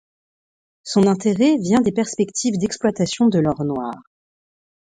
Son 0.83 1.05
intérêt 1.05 1.59
vient 1.59 1.81
des 1.81 1.91
perspectives 1.91 2.57
d'exploitation 2.57 3.27
de 3.27 3.37
l'or 3.37 3.63
noir. 3.63 3.93